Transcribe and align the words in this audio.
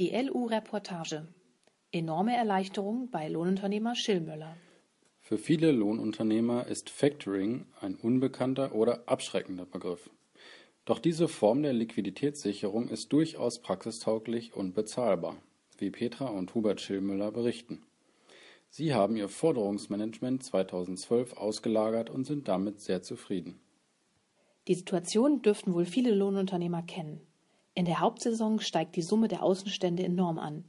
Die 0.00 0.12
LU-Reportage. 0.16 1.28
Enorme 1.92 2.34
Erleichterung 2.34 3.10
bei 3.10 3.28
Lohnunternehmer 3.28 3.94
Schillmöller. 3.94 4.56
Für 5.18 5.36
viele 5.36 5.72
Lohnunternehmer 5.72 6.66
ist 6.68 6.88
Factoring 6.88 7.66
ein 7.82 7.96
unbekannter 7.96 8.74
oder 8.74 9.06
abschreckender 9.10 9.66
Begriff. 9.66 10.08
Doch 10.86 11.00
diese 11.00 11.28
Form 11.28 11.62
der 11.62 11.74
Liquiditätssicherung 11.74 12.88
ist 12.88 13.12
durchaus 13.12 13.60
praxistauglich 13.60 14.54
und 14.54 14.74
bezahlbar, 14.74 15.36
wie 15.76 15.90
Petra 15.90 16.28
und 16.28 16.54
Hubert 16.54 16.80
Schillmöller 16.80 17.30
berichten. 17.30 17.82
Sie 18.70 18.94
haben 18.94 19.16
ihr 19.16 19.28
Forderungsmanagement 19.28 20.42
2012 20.42 21.34
ausgelagert 21.34 22.08
und 22.08 22.24
sind 22.24 22.48
damit 22.48 22.80
sehr 22.80 23.02
zufrieden. 23.02 23.60
Die 24.66 24.76
Situation 24.76 25.42
dürften 25.42 25.74
wohl 25.74 25.84
viele 25.84 26.14
Lohnunternehmer 26.14 26.84
kennen. 26.84 27.20
In 27.74 27.84
der 27.84 28.00
Hauptsaison 28.00 28.60
steigt 28.60 28.96
die 28.96 29.02
Summe 29.02 29.28
der 29.28 29.42
Außenstände 29.42 30.02
enorm 30.02 30.38
an. 30.38 30.64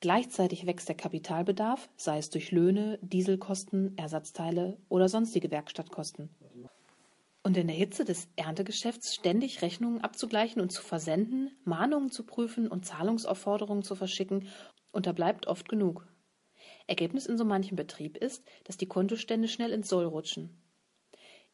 Gleichzeitig 0.00 0.66
wächst 0.66 0.88
der 0.88 0.96
Kapitalbedarf, 0.96 1.88
sei 1.96 2.18
es 2.18 2.30
durch 2.30 2.50
Löhne, 2.50 2.98
Dieselkosten, 3.02 3.96
Ersatzteile 3.96 4.78
oder 4.88 5.08
sonstige 5.08 5.50
Werkstattkosten. 5.50 6.30
Und 7.42 7.56
in 7.56 7.66
der 7.66 7.76
Hitze 7.76 8.04
des 8.04 8.28
Erntegeschäfts 8.36 9.14
ständig 9.14 9.62
Rechnungen 9.62 10.00
abzugleichen 10.00 10.60
und 10.60 10.72
zu 10.72 10.82
versenden, 10.82 11.50
Mahnungen 11.64 12.10
zu 12.10 12.24
prüfen 12.24 12.68
und 12.68 12.84
Zahlungsaufforderungen 12.84 13.82
zu 13.82 13.94
verschicken, 13.94 14.48
unterbleibt 14.92 15.46
oft 15.46 15.68
genug. 15.68 16.06
Ergebnis 16.86 17.26
in 17.26 17.38
so 17.38 17.44
manchem 17.44 17.76
Betrieb 17.76 18.16
ist, 18.16 18.44
dass 18.64 18.76
die 18.76 18.88
Kontostände 18.88 19.48
schnell 19.48 19.72
ins 19.72 19.88
Soll 19.88 20.06
rutschen. 20.06 20.50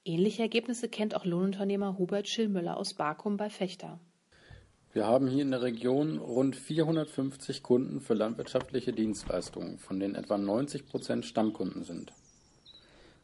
Ähnliche 0.05 0.43
Ergebnisse 0.43 0.89
kennt 0.89 1.15
auch 1.15 1.25
Lohnunternehmer 1.25 1.99
Hubert 1.99 2.29
Schillmüller 2.29 2.77
aus 2.77 2.95
Barkum 2.95 3.37
bei 3.37 3.51
Fechter. 3.51 4.01
Wir 4.95 5.07
haben 5.07 5.27
hier 5.27 5.41
in 5.41 5.53
der 5.53 5.63
Region 5.63 6.19
rund 6.19 6.55
450 6.55 7.63
Kunden 7.63 8.03
für 8.03 8.13
landwirtschaftliche 8.13 8.93
Dienstleistungen, 8.93 9.79
von 9.79 9.99
denen 9.99 10.15
etwa 10.15 10.37
90 10.37 10.87
Prozent 10.87 11.25
Stammkunden 11.25 11.83
sind. 11.83 12.13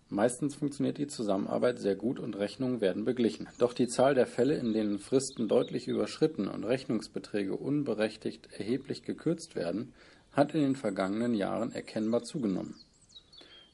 Meistens 0.08 0.54
funktioniert 0.54 0.96
die 0.96 1.08
Zusammenarbeit 1.08 1.78
sehr 1.78 1.94
gut 1.94 2.20
und 2.20 2.38
Rechnungen 2.38 2.80
werden 2.80 3.04
beglichen. 3.04 3.48
Doch 3.58 3.74
die 3.74 3.86
Zahl 3.86 4.14
der 4.14 4.26
Fälle, 4.26 4.54
in 4.54 4.72
denen 4.72 4.98
Fristen 4.98 5.46
deutlich 5.46 5.88
überschritten 5.88 6.48
und 6.48 6.64
Rechnungsbeträge 6.64 7.54
unberechtigt 7.54 8.48
erheblich 8.56 9.02
gekürzt 9.02 9.54
werden, 9.54 9.92
hat 10.32 10.54
in 10.54 10.62
den 10.62 10.76
vergangenen 10.76 11.34
Jahren 11.34 11.72
erkennbar 11.72 12.22
zugenommen. 12.22 12.76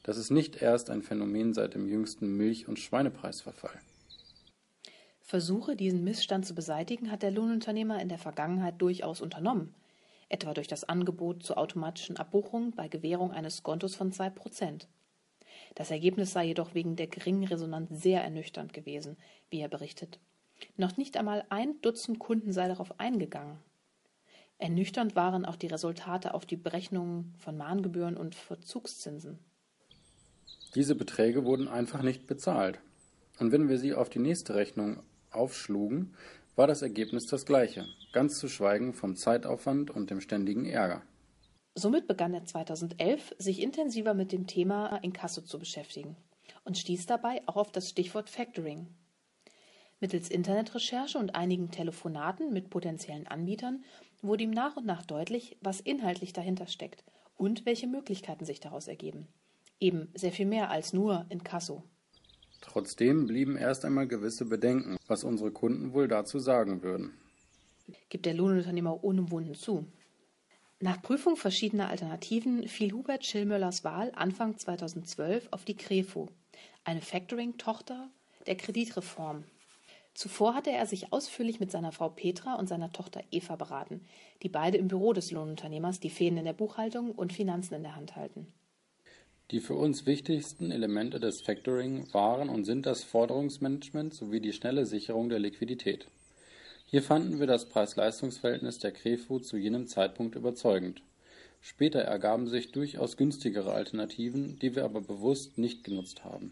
Das 0.03 0.17
ist 0.17 0.31
nicht 0.31 0.61
erst 0.61 0.89
ein 0.89 1.01
Phänomen 1.01 1.53
seit 1.53 1.75
dem 1.75 1.87
jüngsten 1.87 2.35
Milch- 2.35 2.67
und 2.67 2.77
Schweinepreisverfall. 2.77 3.79
Versuche, 5.27 5.75
diesen 5.75 6.03
Missstand 6.03 6.45
zu 6.45 6.53
beseitigen, 6.53 7.09
hat 7.09 7.23
der 7.23 7.31
Lohnunternehmer 7.31 7.99
in 7.99 8.09
der 8.09 8.19
Vergangenheit 8.19 8.79
durchaus 8.79 9.21
unternommen, 9.21 9.73
etwa 10.29 10.53
durch 10.53 10.67
das 10.67 10.83
Angebot 10.83 11.41
zur 11.41 11.57
automatischen 11.57 12.17
Abbuchung 12.17 12.73
bei 12.73 12.87
Gewährung 12.87 13.31
eines 13.31 13.57
Skontos 13.57 13.95
von 13.95 14.11
2%. 14.11 14.85
Das 15.73 15.89
Ergebnis 15.89 16.31
sei 16.31 16.45
jedoch 16.45 16.75
wegen 16.75 16.95
der 16.95 17.07
geringen 17.07 17.43
Resonanz 17.43 17.89
sehr 18.03 18.23
ernüchternd 18.23 18.71
gewesen, 18.71 19.17
wie 19.49 19.61
er 19.61 19.67
berichtet. 19.67 20.19
Noch 20.77 20.95
nicht 20.95 21.17
einmal 21.17 21.43
ein 21.49 21.81
Dutzend 21.81 22.19
Kunden 22.19 22.53
sei 22.53 22.67
darauf 22.67 22.99
eingegangen. 22.99 23.57
Ernüchternd 24.59 25.15
waren 25.15 25.43
auch 25.43 25.55
die 25.55 25.67
Resultate 25.67 26.35
auf 26.35 26.45
die 26.45 26.55
Berechnungen 26.55 27.33
von 27.39 27.57
Mahngebühren 27.57 28.15
und 28.15 28.35
Verzugszinsen. 28.35 29.39
Diese 30.75 30.93
Beträge 30.93 31.45
wurden 31.45 31.67
einfach 31.67 32.03
nicht 32.03 32.27
bezahlt. 32.27 32.79
Und 33.39 33.51
wenn 33.51 33.67
wir 33.67 33.79
sie 33.79 33.95
auf 33.95 34.09
die 34.09 34.19
nächste 34.19 34.53
Rechnung 34.53 35.01
aufschlugen, 35.35 36.13
war 36.55 36.67
das 36.67 36.81
Ergebnis 36.81 37.25
das 37.27 37.45
gleiche, 37.45 37.85
ganz 38.13 38.39
zu 38.39 38.47
schweigen 38.47 38.93
vom 38.93 39.15
Zeitaufwand 39.15 39.91
und 39.91 40.09
dem 40.09 40.21
ständigen 40.21 40.65
Ärger. 40.65 41.01
Somit 41.75 42.07
begann 42.07 42.33
er 42.33 42.45
2011, 42.45 43.35
sich 43.37 43.61
intensiver 43.61 44.13
mit 44.13 44.31
dem 44.31 44.47
Thema 44.47 44.97
Inkasso 45.03 45.41
zu 45.41 45.59
beschäftigen 45.59 46.15
und 46.63 46.77
stieß 46.77 47.05
dabei 47.05 47.41
auch 47.47 47.57
auf 47.57 47.71
das 47.71 47.89
Stichwort 47.89 48.29
Factoring. 48.29 48.87
Mittels 49.99 50.29
Internetrecherche 50.29 51.17
und 51.17 51.35
einigen 51.35 51.71
Telefonaten 51.71 52.53
mit 52.53 52.69
potenziellen 52.69 53.27
Anbietern 53.27 53.83
wurde 54.21 54.43
ihm 54.43 54.51
nach 54.51 54.77
und 54.77 54.85
nach 54.85 55.05
deutlich, 55.05 55.57
was 55.61 55.81
inhaltlich 55.81 56.31
dahinter 56.31 56.67
steckt 56.67 57.03
und 57.35 57.65
welche 57.65 57.87
Möglichkeiten 57.87 58.45
sich 58.45 58.59
daraus 58.59 58.87
ergeben. 58.87 59.27
Eben 59.79 60.09
sehr 60.13 60.31
viel 60.31 60.45
mehr 60.45 60.69
als 60.69 60.93
nur 60.93 61.25
Inkasso. 61.29 61.83
Trotzdem 62.65 63.27
blieben 63.27 63.57
erst 63.57 63.85
einmal 63.85 64.07
gewisse 64.07 64.45
Bedenken, 64.45 64.97
was 65.07 65.23
unsere 65.23 65.51
Kunden 65.51 65.93
wohl 65.93 66.07
dazu 66.07 66.39
sagen 66.39 66.83
würden. 66.83 67.13
Gibt 68.09 68.25
der 68.25 68.33
Lohnunternehmer 68.33 69.03
unumwunden 69.03 69.55
zu. 69.55 69.85
Nach 70.79 71.01
Prüfung 71.01 71.37
verschiedener 71.37 71.89
Alternativen 71.89 72.67
fiel 72.67 72.91
Hubert 72.91 73.25
Schillmöllers 73.25 73.83
Wahl 73.83 74.11
Anfang 74.15 74.57
2012 74.57 75.47
auf 75.51 75.63
die 75.63 75.77
Crefo, 75.77 76.29
eine 76.83 77.01
Factoring-Tochter 77.01 78.09
der 78.45 78.57
Kreditreform. 78.57 79.45
Zuvor 80.13 80.55
hatte 80.55 80.71
er 80.71 80.85
sich 80.85 81.13
ausführlich 81.13 81.59
mit 81.59 81.71
seiner 81.71 81.91
Frau 81.91 82.09
Petra 82.09 82.55
und 82.55 82.67
seiner 82.67 82.91
Tochter 82.91 83.21
Eva 83.31 83.55
beraten, 83.55 84.05
die 84.43 84.49
beide 84.49 84.77
im 84.77 84.87
Büro 84.87 85.13
des 85.13 85.31
Lohnunternehmers 85.31 85.99
die 85.99 86.09
Fäden 86.09 86.37
in 86.37 86.45
der 86.45 86.53
Buchhaltung 86.53 87.11
und 87.11 87.33
Finanzen 87.33 87.75
in 87.75 87.83
der 87.83 87.95
Hand 87.95 88.15
halten. 88.15 88.51
Die 89.51 89.59
für 89.59 89.75
uns 89.75 90.07
wichtigsten 90.07 90.71
Elemente 90.71 91.19
des 91.19 91.41
Factoring 91.41 92.11
waren 92.13 92.49
und 92.49 92.65
sind 92.65 92.87
das 92.87 93.03
Forderungsmanagement 93.03 94.11
sowie 94.13 94.39
die 94.39 94.53
schnelle 94.53 94.87
Sicherung 94.87 95.29
der 95.29 95.37
Liquidität. 95.37 96.07
Hier 96.87 97.03
fanden 97.03 97.39
wir 97.39 97.45
das 97.45 97.69
Preis-Leistungs-Verhältnis 97.69 98.79
der 98.79 98.91
Crefu 98.91 99.37
zu 99.37 99.57
jenem 99.57 99.85
Zeitpunkt 99.87 100.35
überzeugend. 100.35 101.03
Später 101.61 101.99
ergaben 101.99 102.47
sich 102.47 102.71
durchaus 102.71 103.17
günstigere 103.17 103.73
Alternativen, 103.73 104.57
die 104.59 104.75
wir 104.75 104.83
aber 104.83 105.01
bewusst 105.01 105.59
nicht 105.59 105.83
genutzt 105.83 106.23
haben. 106.23 106.51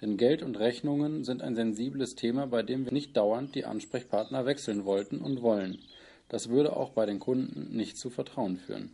Denn 0.00 0.16
Geld 0.16 0.42
und 0.42 0.58
Rechnungen 0.58 1.22
sind 1.22 1.42
ein 1.42 1.54
sensibles 1.54 2.16
Thema, 2.16 2.46
bei 2.46 2.62
dem 2.62 2.84
wir 2.84 2.92
nicht 2.92 3.16
dauernd 3.16 3.54
die 3.54 3.64
Ansprechpartner 3.64 4.46
wechseln 4.46 4.84
wollten 4.84 5.20
und 5.20 5.42
wollen. 5.42 5.78
Das 6.28 6.48
würde 6.48 6.76
auch 6.76 6.90
bei 6.90 7.06
den 7.06 7.20
Kunden 7.20 7.76
nicht 7.76 7.96
zu 7.96 8.10
Vertrauen 8.10 8.56
führen. 8.56 8.90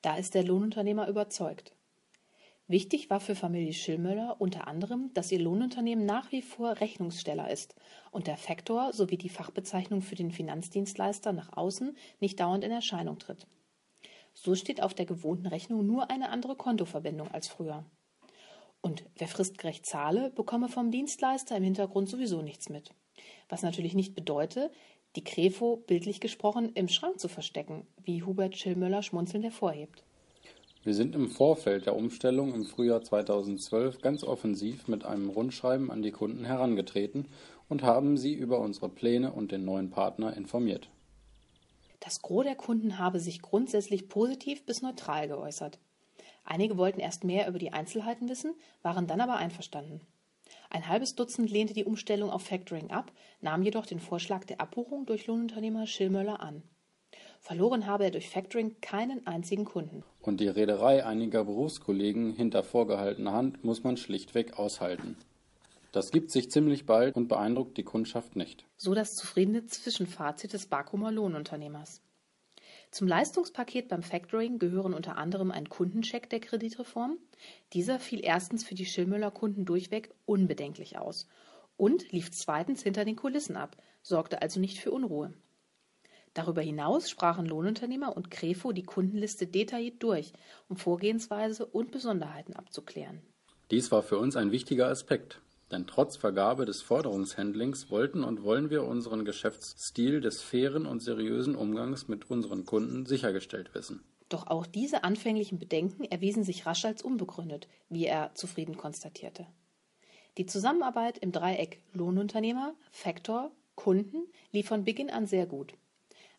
Da 0.00 0.16
ist 0.16 0.34
der 0.34 0.42
Lohnunternehmer 0.42 1.06
überzeugt. 1.06 1.74
Wichtig 2.72 3.10
war 3.10 3.20
für 3.20 3.34
Familie 3.34 3.74
Schillmöller 3.74 4.36
unter 4.38 4.66
anderem, 4.66 5.10
dass 5.12 5.30
ihr 5.30 5.38
Lohnunternehmen 5.38 6.06
nach 6.06 6.32
wie 6.32 6.40
vor 6.40 6.80
Rechnungssteller 6.80 7.50
ist 7.50 7.74
und 8.12 8.26
der 8.26 8.38
Faktor 8.38 8.94
sowie 8.94 9.18
die 9.18 9.28
Fachbezeichnung 9.28 10.00
für 10.00 10.14
den 10.14 10.30
Finanzdienstleister 10.30 11.34
nach 11.34 11.52
außen 11.54 11.94
nicht 12.18 12.40
dauernd 12.40 12.64
in 12.64 12.70
Erscheinung 12.70 13.18
tritt. 13.18 13.46
So 14.32 14.54
steht 14.54 14.82
auf 14.82 14.94
der 14.94 15.04
gewohnten 15.04 15.48
Rechnung 15.48 15.86
nur 15.86 16.10
eine 16.10 16.30
andere 16.30 16.56
Kontoverbindung 16.56 17.30
als 17.30 17.46
früher. 17.46 17.84
Und 18.80 19.04
wer 19.16 19.28
fristgerecht 19.28 19.84
zahle, 19.84 20.30
bekomme 20.30 20.70
vom 20.70 20.90
Dienstleister 20.90 21.54
im 21.54 21.64
Hintergrund 21.64 22.08
sowieso 22.08 22.40
nichts 22.40 22.70
mit. 22.70 22.94
Was 23.50 23.60
natürlich 23.60 23.92
nicht 23.92 24.14
bedeutet, 24.14 24.72
die 25.14 25.24
Krefo, 25.24 25.76
bildlich 25.76 26.20
gesprochen, 26.20 26.72
im 26.72 26.88
Schrank 26.88 27.20
zu 27.20 27.28
verstecken, 27.28 27.86
wie 28.02 28.22
Hubert 28.22 28.56
Schillmöller 28.56 29.02
schmunzelnd 29.02 29.44
hervorhebt. 29.44 30.06
Wir 30.84 30.94
sind 30.94 31.14
im 31.14 31.30
Vorfeld 31.30 31.86
der 31.86 31.94
Umstellung 31.94 32.54
im 32.54 32.64
Frühjahr 32.64 33.02
2012 33.02 34.00
ganz 34.00 34.24
offensiv 34.24 34.88
mit 34.88 35.04
einem 35.04 35.30
Rundschreiben 35.30 35.92
an 35.92 36.02
die 36.02 36.10
Kunden 36.10 36.44
herangetreten 36.44 37.28
und 37.68 37.84
haben 37.84 38.16
sie 38.16 38.34
über 38.34 38.58
unsere 38.58 38.88
Pläne 38.88 39.32
und 39.32 39.52
den 39.52 39.64
neuen 39.64 39.90
Partner 39.90 40.36
informiert. 40.36 40.88
Das 42.00 42.20
Gros 42.20 42.44
der 42.44 42.56
Kunden 42.56 42.98
habe 42.98 43.20
sich 43.20 43.42
grundsätzlich 43.42 44.08
positiv 44.08 44.66
bis 44.66 44.82
neutral 44.82 45.28
geäußert. 45.28 45.78
Einige 46.44 46.76
wollten 46.76 46.98
erst 46.98 47.22
mehr 47.22 47.46
über 47.46 47.60
die 47.60 47.72
Einzelheiten 47.72 48.28
wissen, 48.28 48.56
waren 48.82 49.06
dann 49.06 49.20
aber 49.20 49.36
einverstanden. 49.36 50.00
Ein 50.68 50.88
halbes 50.88 51.14
Dutzend 51.14 51.48
lehnte 51.48 51.74
die 51.74 51.84
Umstellung 51.84 52.28
auf 52.28 52.42
Factoring 52.42 52.90
ab, 52.90 53.12
nahm 53.40 53.62
jedoch 53.62 53.86
den 53.86 54.00
Vorschlag 54.00 54.46
der 54.46 54.60
Abbuchung 54.60 55.06
durch 55.06 55.28
Lohnunternehmer 55.28 55.86
Schillmöller 55.86 56.40
an. 56.40 56.64
Verloren 57.44 57.86
habe 57.86 58.04
er 58.04 58.12
durch 58.12 58.30
Factoring 58.30 58.76
keinen 58.80 59.26
einzigen 59.26 59.64
Kunden. 59.64 60.04
Und 60.20 60.38
die 60.38 60.46
Reederei 60.46 61.04
einiger 61.04 61.42
Berufskollegen 61.44 62.32
hinter 62.34 62.62
vorgehaltener 62.62 63.32
Hand 63.32 63.64
muss 63.64 63.82
man 63.82 63.96
schlichtweg 63.96 64.60
aushalten. 64.60 65.16
Das 65.90 66.12
gibt 66.12 66.30
sich 66.30 66.52
ziemlich 66.52 66.86
bald 66.86 67.16
und 67.16 67.26
beeindruckt 67.26 67.76
die 67.76 67.82
Kundschaft 67.82 68.36
nicht. 68.36 68.64
So 68.76 68.94
das 68.94 69.16
zufriedene 69.16 69.66
Zwischenfazit 69.66 70.52
des 70.52 70.66
Barkumer 70.66 71.10
Lohnunternehmers. 71.10 72.00
Zum 72.92 73.08
Leistungspaket 73.08 73.88
beim 73.88 74.04
Factoring 74.04 74.60
gehören 74.60 74.94
unter 74.94 75.16
anderem 75.16 75.50
ein 75.50 75.68
Kundencheck 75.68 76.30
der 76.30 76.38
Kreditreform. 76.38 77.18
Dieser 77.72 77.98
fiel 77.98 78.20
erstens 78.22 78.62
für 78.62 78.76
die 78.76 78.86
Schillmüller 78.86 79.32
Kunden 79.32 79.64
durchweg 79.64 80.14
unbedenklich 80.26 80.96
aus 80.96 81.26
und 81.76 82.12
lief 82.12 82.30
zweitens 82.30 82.84
hinter 82.84 83.04
den 83.04 83.16
Kulissen 83.16 83.56
ab, 83.56 83.76
sorgte 84.00 84.42
also 84.42 84.60
nicht 84.60 84.78
für 84.78 84.92
Unruhe. 84.92 85.34
Darüber 86.34 86.62
hinaus 86.62 87.10
sprachen 87.10 87.46
Lohnunternehmer 87.46 88.16
und 88.16 88.30
Krefo 88.30 88.72
die 88.72 88.84
Kundenliste 88.84 89.46
detailliert 89.46 90.02
durch, 90.02 90.32
um 90.68 90.76
Vorgehensweise 90.76 91.66
und 91.66 91.90
Besonderheiten 91.90 92.54
abzuklären. 92.54 93.20
Dies 93.70 93.90
war 93.92 94.02
für 94.02 94.18
uns 94.18 94.36
ein 94.36 94.52
wichtiger 94.52 94.88
Aspekt. 94.88 95.40
Denn 95.72 95.86
trotz 95.86 96.16
Vergabe 96.18 96.66
des 96.66 96.82
Forderungshandlings 96.82 97.90
wollten 97.90 98.24
und 98.24 98.42
wollen 98.42 98.68
wir 98.68 98.84
unseren 98.84 99.24
Geschäftsstil 99.24 100.20
des 100.20 100.42
fairen 100.42 100.84
und 100.84 101.00
seriösen 101.00 101.56
Umgangs 101.56 102.08
mit 102.08 102.30
unseren 102.30 102.66
Kunden 102.66 103.06
sichergestellt 103.06 103.74
wissen. 103.74 104.04
Doch 104.28 104.46
auch 104.46 104.66
diese 104.66 105.02
anfänglichen 105.02 105.58
Bedenken 105.58 106.04
erwiesen 106.04 106.44
sich 106.44 106.66
rasch 106.66 106.84
als 106.84 107.02
unbegründet, 107.02 107.68
wie 107.88 108.04
er 108.04 108.34
zufrieden 108.34 108.76
konstatierte. 108.76 109.46
Die 110.38 110.46
Zusammenarbeit 110.46 111.18
im 111.18 111.32
Dreieck 111.32 111.82
Lohnunternehmer, 111.94 112.74
Faktor, 112.90 113.50
Kunden 113.74 114.26
lief 114.50 114.68
von 114.68 114.84
Beginn 114.84 115.10
an 115.10 115.26
sehr 115.26 115.46
gut. 115.46 115.74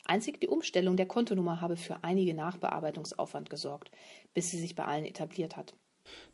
Einzig 0.06 0.42
die 0.42 0.48
Umstellung 0.48 0.98
der 0.98 1.06
Kontonummer 1.06 1.62
habe 1.62 1.78
für 1.78 2.04
einige 2.04 2.34
Nachbearbeitungsaufwand 2.34 3.50
gesorgt, 3.50 3.92
bis 4.34 4.52
sie 4.52 4.60
sich 4.60 4.76
bei 4.76 4.86
allen 4.86 5.06
etabliert 5.06 5.56
hat. 5.56 5.74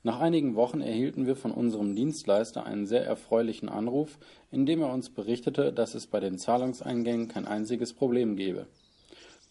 Nach 0.02 0.20
einigen 0.20 0.56
Wochen 0.56 0.82
erhielten 0.82 1.28
wir 1.28 1.36
von 1.36 1.52
unserem 1.52 1.96
Dienstleister 1.96 2.66
einen 2.66 2.88
sehr 2.88 3.06
erfreulichen 3.06 3.70
Anruf, 3.70 4.18
in 4.52 4.66
dem 4.66 4.82
er 4.82 4.92
uns 4.92 5.12
berichtete, 5.12 5.72
dass 5.72 5.94
es 5.94 6.08
bei 6.08 6.20
den 6.20 6.40
Zahlungseingängen 6.40 7.28
kein 7.28 7.46
einziges 7.46 7.94
Problem 7.94 8.36
gebe. 8.36 8.68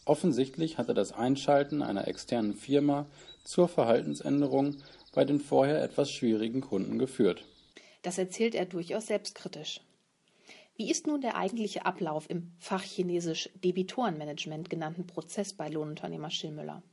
Offensichtlich 0.05 0.79
hatte 0.79 0.95
das 0.95 1.13
Einschalten 1.13 1.83
einer 1.83 2.09
externen 2.09 2.55
Firma 2.55 3.07
zur 3.45 3.69
Verhaltensänderung 3.69 4.77
bei 5.15 5.25
den 5.25 5.39
vorher 5.39 5.83
etwas 5.83 6.11
schwierigen 6.11 6.63
Kunden 6.63 6.99
geführt. 6.99 7.45
Das 8.03 8.19
erzählt 8.19 8.55
er 8.55 8.65
durchaus 8.65 9.07
selbstkritisch. 9.07 9.81
Wie 10.81 10.93
ist 10.93 11.09
nun 11.09 11.21
der 11.21 11.35
eigentliche 11.35 11.87
Ablauf 11.87 12.31
im 12.31 12.53
fachchinesisch 12.61 13.51
Debitorenmanagement 13.65 14.71
genannten 14.71 15.09
Prozess 15.09 15.53
bei 15.53 15.69
Lohnunternehmer 15.69 16.31
Schillmüller? 16.31 16.85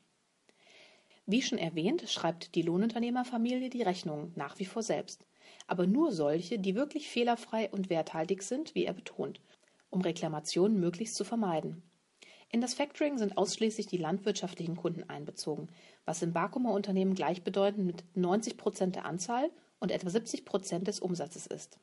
Wie 1.28 1.44
schon 1.44 1.60
erwähnt, 1.60 2.10
schreibt 2.10 2.56
die 2.56 2.64
Lohnunternehmerfamilie 2.64 3.70
die 3.70 3.84
Rechnungen 3.84 4.34
nach 4.36 4.58
wie 4.58 4.66
vor 4.66 4.82
selbst, 4.82 5.24
aber 5.68 5.86
nur 5.86 6.12
solche, 6.12 6.58
die 6.58 6.74
wirklich 6.74 7.08
fehlerfrei 7.08 7.70
und 7.70 7.92
werthaltig 7.92 8.42
sind, 8.42 8.74
wie 8.74 8.86
er 8.86 8.94
betont, 8.94 9.40
um 9.92 10.02
Reklamationen 10.02 10.80
möglichst 10.80 11.14
zu 11.14 11.24
vermeiden. 11.24 11.84
In 12.50 12.62
das 12.62 12.74
Factoring 12.74 13.20
sind 13.20 13.38
ausschließlich 13.38 13.86
die 13.86 13.98
landwirtschaftlichen 13.98 14.78
Kunden 14.78 15.08
einbezogen, 15.08 15.68
was 16.06 16.24
im 16.24 16.34
Barkumer 16.34 16.72
Unternehmen 16.72 17.14
gleichbedeutend 17.14 17.86
mit 17.86 18.04
90 18.16 18.58
Prozent 18.58 18.96
der 18.96 19.06
Anzahl 19.06 19.52
und 19.80 19.92
etwa 19.92 20.10
70 20.10 20.44
Prozent 20.44 20.88
des 20.88 21.00
Umsatzes 21.00 21.46
ist. 21.46 21.78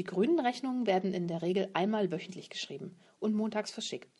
Die 0.00 0.04
grünen 0.04 0.40
Rechnungen 0.40 0.86
werden 0.86 1.12
in 1.12 1.28
der 1.28 1.42
Regel 1.42 1.68
einmal 1.74 2.10
wöchentlich 2.10 2.48
geschrieben 2.48 2.98
und 3.18 3.34
montags 3.34 3.70
verschickt. 3.70 4.10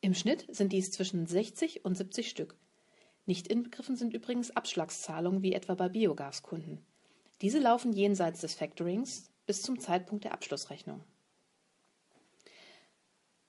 Im 0.00 0.14
Schnitt 0.14 0.46
sind 0.48 0.72
dies 0.72 0.90
zwischen 0.90 1.26
60 1.26 1.84
und 1.84 1.98
70 1.98 2.30
Stück, 2.30 2.56
nicht 3.26 3.48
inbegriffen 3.48 3.94
sind 3.94 4.14
übrigens 4.14 4.52
Abschlagszahlungen 4.56 5.42
wie 5.42 5.52
etwa 5.52 5.74
bei 5.74 5.90
Biogaskunden. 5.90 6.82
Diese 7.42 7.58
laufen 7.58 7.92
jenseits 7.92 8.40
des 8.40 8.54
Factorings 8.54 9.30
bis 9.44 9.60
zum 9.60 9.78
Zeitpunkt 9.78 10.24
der 10.24 10.32
Abschlussrechnung. 10.32 11.04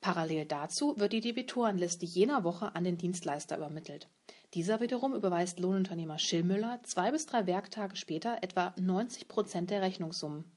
Parallel 0.02 0.46
dazu 0.48 1.00
wird 1.00 1.14
die 1.14 1.22
Debitorenliste 1.22 2.06
jener 2.06 2.44
Woche 2.44 2.76
an 2.76 2.84
den 2.84 2.98
Dienstleister 2.98 3.56
übermittelt. 3.56 4.10
Dieser 4.54 4.82
wiederum 4.82 5.16
überweist 5.16 5.62
Lohnunternehmer 5.62 6.20
Schillmüller 6.20 6.82
zwei 6.84 7.12
bis 7.12 7.26
drei 7.26 7.48
Werktage 7.48 7.96
später 7.96 8.40
etwa 8.42 8.74
90 8.78 9.30
Prozent 9.30 9.70
der 9.70 9.82
Rechnungssummen. 9.82 10.57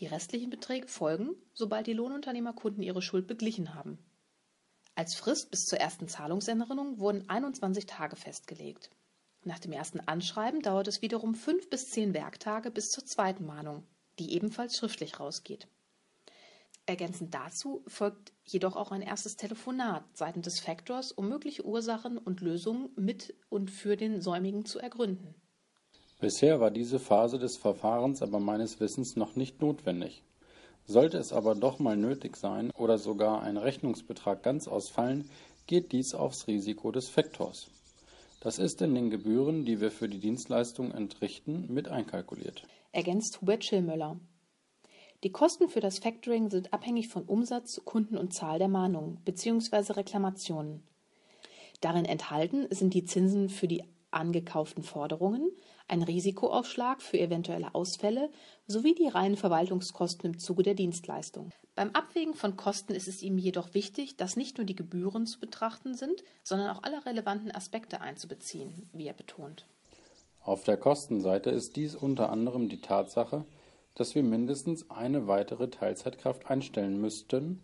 Die 0.00 0.06
restlichen 0.06 0.50
Beträge 0.50 0.88
folgen, 0.88 1.36
sobald 1.52 1.86
die 1.86 1.92
Lohnunternehmerkunden 1.92 2.82
ihre 2.82 3.02
Schuld 3.02 3.26
beglichen 3.26 3.74
haben. 3.74 3.98
Als 4.96 5.14
Frist 5.14 5.50
bis 5.50 5.66
zur 5.66 5.78
ersten 5.78 6.08
Zahlungserinnerung 6.08 6.98
wurden 6.98 7.28
21 7.28 7.86
Tage 7.86 8.16
festgelegt. 8.16 8.90
Nach 9.44 9.58
dem 9.58 9.72
ersten 9.72 10.00
Anschreiben 10.00 10.62
dauert 10.62 10.88
es 10.88 11.02
wiederum 11.02 11.34
fünf 11.34 11.68
bis 11.68 11.90
zehn 11.90 12.14
Werktage 12.14 12.70
bis 12.70 12.90
zur 12.90 13.04
zweiten 13.04 13.44
Mahnung, 13.44 13.86
die 14.18 14.32
ebenfalls 14.32 14.76
schriftlich 14.76 15.20
rausgeht. 15.20 15.68
Ergänzend 16.86 17.34
dazu 17.34 17.82
folgt 17.86 18.32
jedoch 18.44 18.76
auch 18.76 18.92
ein 18.92 19.02
erstes 19.02 19.36
Telefonat 19.36 20.04
seitens 20.12 20.44
des 20.44 20.60
Faktors, 20.60 21.12
um 21.12 21.28
mögliche 21.28 21.64
Ursachen 21.64 22.18
und 22.18 22.40
Lösungen 22.40 22.90
mit 22.96 23.34
und 23.48 23.70
für 23.70 23.96
den 23.96 24.20
Säumigen 24.20 24.64
zu 24.64 24.78
ergründen. 24.78 25.34
Bisher 26.24 26.58
war 26.58 26.70
diese 26.70 26.98
Phase 26.98 27.38
des 27.38 27.58
Verfahrens 27.58 28.22
aber 28.22 28.40
meines 28.40 28.80
Wissens 28.80 29.14
noch 29.14 29.36
nicht 29.36 29.60
notwendig. 29.60 30.22
Sollte 30.86 31.18
es 31.18 31.34
aber 31.34 31.54
doch 31.54 31.78
mal 31.78 31.98
nötig 31.98 32.38
sein 32.38 32.70
oder 32.78 32.96
sogar 32.96 33.42
ein 33.42 33.58
Rechnungsbetrag 33.58 34.42
ganz 34.42 34.66
ausfallen, 34.66 35.28
geht 35.66 35.92
dies 35.92 36.14
aufs 36.14 36.46
Risiko 36.46 36.90
des 36.92 37.10
Faktors. 37.10 37.66
Das 38.40 38.58
ist 38.58 38.80
in 38.80 38.94
den 38.94 39.10
Gebühren, 39.10 39.66
die 39.66 39.82
wir 39.82 39.90
für 39.90 40.08
die 40.08 40.18
Dienstleistung 40.18 40.92
entrichten, 40.92 41.66
mit 41.68 41.88
einkalkuliert. 41.88 42.62
Ergänzt 42.92 43.42
Hubert 43.42 43.62
Schillmöller. 43.62 44.18
Die 45.24 45.30
Kosten 45.30 45.68
für 45.68 45.80
das 45.80 45.98
Factoring 45.98 46.48
sind 46.48 46.72
abhängig 46.72 47.08
von 47.08 47.24
Umsatz, 47.24 47.82
Kunden 47.84 48.16
und 48.16 48.32
Zahl 48.32 48.58
der 48.58 48.68
Mahnungen 48.68 49.20
bzw. 49.26 49.92
Reklamationen. 49.92 50.84
Darin 51.82 52.06
enthalten 52.06 52.66
sind 52.70 52.94
die 52.94 53.04
Zinsen 53.04 53.50
für 53.50 53.68
die 53.68 53.84
angekauften 54.10 54.84
Forderungen, 54.84 55.50
ein 55.88 56.02
Risikoaufschlag 56.02 57.02
für 57.02 57.18
eventuelle 57.18 57.74
Ausfälle 57.74 58.30
sowie 58.66 58.94
die 58.94 59.08
reinen 59.08 59.36
Verwaltungskosten 59.36 60.32
im 60.32 60.38
Zuge 60.38 60.62
der 60.62 60.74
Dienstleistung. 60.74 61.50
Beim 61.74 61.90
Abwägen 61.90 62.34
von 62.34 62.56
Kosten 62.56 62.94
ist 62.94 63.08
es 63.08 63.22
ihm 63.22 63.36
jedoch 63.36 63.74
wichtig, 63.74 64.16
dass 64.16 64.36
nicht 64.36 64.58
nur 64.58 64.64
die 64.64 64.76
Gebühren 64.76 65.26
zu 65.26 65.40
betrachten 65.40 65.94
sind, 65.94 66.22
sondern 66.42 66.70
auch 66.70 66.82
alle 66.82 67.04
relevanten 67.04 67.50
Aspekte 67.50 68.00
einzubeziehen, 68.00 68.88
wie 68.92 69.06
er 69.06 69.12
betont. 69.12 69.66
Auf 70.42 70.64
der 70.64 70.76
Kostenseite 70.76 71.50
ist 71.50 71.76
dies 71.76 71.94
unter 71.94 72.30
anderem 72.30 72.68
die 72.68 72.80
Tatsache, 72.80 73.44
dass 73.94 74.14
wir 74.14 74.22
mindestens 74.22 74.90
eine 74.90 75.26
weitere 75.26 75.68
Teilzeitkraft 75.68 76.50
einstellen 76.50 77.00
müssten, 77.00 77.62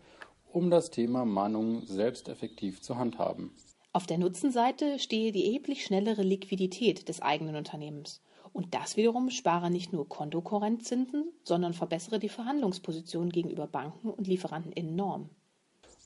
um 0.52 0.70
das 0.70 0.90
Thema 0.90 1.24
Mahnung 1.24 1.86
selbst 1.86 2.28
effektiv 2.28 2.80
zu 2.80 2.96
handhaben. 2.96 3.52
Auf 3.92 4.06
der 4.06 4.18
Nutzenseite 4.18 5.00
stehe 5.00 5.32
die 5.32 5.46
erheblich 5.46 5.84
schnellere 5.84 6.22
Liquidität 6.22 7.08
des 7.08 7.22
eigenen 7.22 7.56
Unternehmens. 7.56 8.22
Und 8.52 8.72
das 8.72 8.96
wiederum 8.96 9.30
spare 9.30 9.68
nicht 9.68 9.92
nur 9.92 10.08
Kontokorrentzinsen, 10.08 11.32
sondern 11.42 11.72
verbessere 11.72 12.20
die 12.20 12.28
Verhandlungsposition 12.28 13.30
gegenüber 13.30 13.66
Banken 13.66 14.10
und 14.10 14.28
Lieferanten 14.28 14.72
enorm. 14.72 15.30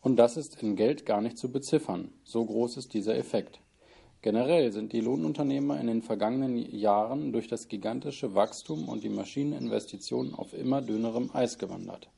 Und 0.01 0.17
das 0.17 0.39
ist 0.39 0.63
in 0.63 0.77
Geld 0.77 1.05
gar 1.05 1.21
nicht 1.21 1.37
zu 1.37 1.53
beziffern. 1.53 2.13
So 2.25 2.45
groß 2.45 2.79
ist 2.79 2.95
dieser 2.95 3.17
Effekt. 3.17 3.61
Generell 4.23 4.73
sind 4.73 4.95
die 4.95 5.01
Lohnunternehmer 5.01 5.79
in 5.79 5.87
den 5.87 6.01
vergangenen 6.01 6.57
Jahren 6.57 7.33
durch 7.33 7.49
das 7.49 7.69
gigantische 7.69 8.35
Wachstum 8.35 8.89
und 8.89 9.05
die 9.05 9.11
Maschineninvestitionen 9.11 10.35
auf 10.35 10.55
immer 10.55 10.81
dünnerem 10.81 11.31
Eis 11.35 11.59
gewandert. 11.59 12.09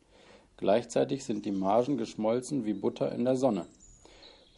Gleichzeitig 0.59 1.25
sind 1.25 1.45
die 1.45 1.51
Margen 1.51 1.97
geschmolzen 1.97 2.65
wie 2.65 2.75
Butter 2.75 3.11
in 3.13 3.25
der 3.25 3.37
Sonne. 3.37 3.67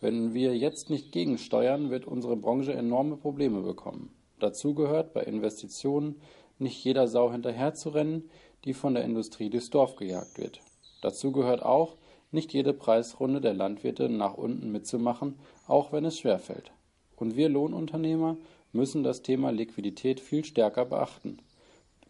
Wenn 0.00 0.32
wir 0.32 0.56
jetzt 0.56 0.90
nicht 0.90 1.12
gegensteuern, 1.12 1.90
wird 1.90 2.06
unsere 2.06 2.36
Branche 2.36 2.72
enorme 2.72 3.16
Probleme 3.16 3.62
bekommen. 3.62 4.14
Dazu 4.38 4.74
gehört 4.74 5.12
bei 5.12 5.22
Investitionen 5.22 6.20
nicht 6.58 6.82
jeder 6.84 7.08
Sau 7.08 7.32
hinterherzurennen, 7.32 8.30
die 8.64 8.74
von 8.74 8.94
der 8.94 9.04
Industrie 9.04 9.50
durchs 9.50 9.70
Dorf 9.70 9.96
gejagt 9.96 10.38
wird. 10.38 10.60
Dazu 11.02 11.32
gehört 11.32 11.62
auch, 11.62 11.96
nicht 12.30 12.52
jede 12.52 12.74
Preisrunde 12.74 13.40
der 13.40 13.54
Landwirte 13.54 14.08
nach 14.08 14.34
unten 14.34 14.70
mitzumachen, 14.70 15.38
auch 15.66 15.92
wenn 15.92 16.04
es 16.04 16.18
schwerfällt. 16.18 16.70
Und 17.16 17.36
wir 17.36 17.48
Lohnunternehmer 17.48 18.36
müssen 18.72 19.02
das 19.02 19.22
Thema 19.22 19.50
Liquidität 19.50 20.20
viel 20.20 20.44
stärker 20.44 20.84
beachten. 20.84 21.38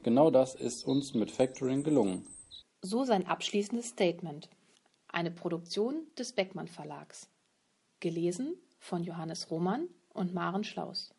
Genau 0.02 0.30
das 0.30 0.54
ist 0.54 0.86
uns 0.86 1.14
mit 1.14 1.30
Factoring 1.30 1.82
gelungen. 1.82 2.26
So 2.82 3.04
sein 3.04 3.26
abschließendes 3.26 3.88
Statement. 3.88 4.48
Eine 5.08 5.30
Produktion 5.30 6.06
des 6.18 6.32
Beckmann 6.32 6.68
Verlags. 6.68 7.28
Gelesen 8.00 8.54
von 8.78 9.02
Johannes 9.04 9.50
Roman 9.50 9.88
und 10.12 10.34
Maren 10.34 10.64
Schlaus. 10.64 11.14